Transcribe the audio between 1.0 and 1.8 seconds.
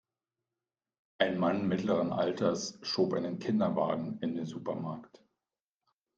Ein Mann